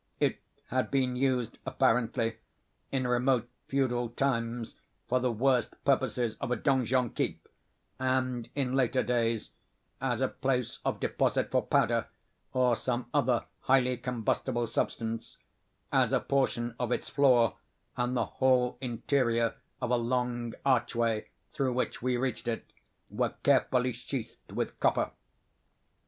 It 0.19 0.39
had 0.69 0.89
been 0.89 1.15
used, 1.15 1.59
apparently, 1.63 2.37
in 2.91 3.07
remote 3.07 3.47
feudal 3.67 4.09
times, 4.09 4.77
for 5.07 5.19
the 5.19 5.31
worst 5.31 5.75
purposes 5.85 6.37
of 6.41 6.49
a 6.49 6.55
donjon 6.55 7.11
keep, 7.11 7.47
and, 7.99 8.49
in 8.55 8.73
later 8.73 9.03
days, 9.03 9.51
as 10.01 10.19
a 10.19 10.27
place 10.27 10.79
of 10.83 10.99
deposit 10.99 11.51
for 11.51 11.61
powder, 11.61 12.07
or 12.51 12.75
some 12.75 13.11
other 13.13 13.45
highly 13.59 13.95
combustible 13.95 14.65
substance, 14.65 15.37
as 15.91 16.11
a 16.11 16.19
portion 16.19 16.73
of 16.79 16.91
its 16.91 17.07
floor, 17.07 17.57
and 17.95 18.17
the 18.17 18.25
whole 18.25 18.79
interior 18.81 19.53
of 19.83 19.91
a 19.91 19.97
long 19.97 20.55
archway 20.65 21.27
through 21.51 21.73
which 21.73 22.01
we 22.01 22.17
reached 22.17 22.47
it, 22.47 22.73
were 23.11 23.35
carefully 23.43 23.91
sheathed 23.91 24.51
with 24.51 24.79
copper. 24.79 25.11